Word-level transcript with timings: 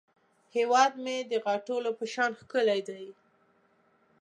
هیواد 0.55 0.93
مې 1.03 1.17
د 1.31 1.33
غاټولو 1.45 1.89
په 1.99 2.05
شان 2.13 2.31
ښکلی 2.39 2.81
دی 2.89 3.05